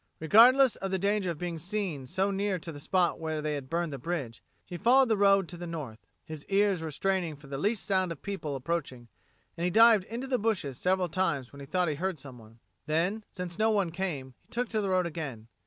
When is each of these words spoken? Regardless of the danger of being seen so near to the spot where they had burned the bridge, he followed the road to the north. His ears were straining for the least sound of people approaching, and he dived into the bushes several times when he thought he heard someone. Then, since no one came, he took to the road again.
Regardless 0.19 0.75
of 0.77 0.89
the 0.89 0.97
danger 0.97 1.29
of 1.29 1.37
being 1.37 1.59
seen 1.59 2.07
so 2.07 2.31
near 2.31 2.57
to 2.57 2.71
the 2.71 2.79
spot 2.79 3.19
where 3.19 3.39
they 3.39 3.53
had 3.53 3.69
burned 3.69 3.93
the 3.93 3.99
bridge, 3.99 4.41
he 4.65 4.75
followed 4.75 5.09
the 5.09 5.15
road 5.15 5.47
to 5.49 5.57
the 5.57 5.67
north. 5.67 5.99
His 6.25 6.43
ears 6.49 6.81
were 6.81 6.89
straining 6.89 7.35
for 7.35 7.45
the 7.45 7.59
least 7.59 7.85
sound 7.85 8.11
of 8.11 8.23
people 8.23 8.55
approaching, 8.55 9.09
and 9.55 9.63
he 9.63 9.69
dived 9.69 10.05
into 10.05 10.25
the 10.25 10.39
bushes 10.39 10.79
several 10.79 11.07
times 11.07 11.53
when 11.53 11.59
he 11.59 11.67
thought 11.67 11.87
he 11.87 11.93
heard 11.93 12.17
someone. 12.19 12.57
Then, 12.87 13.23
since 13.31 13.59
no 13.59 13.69
one 13.69 13.91
came, 13.91 14.33
he 14.41 14.49
took 14.49 14.69
to 14.69 14.81
the 14.81 14.89
road 14.89 15.05
again. 15.05 15.49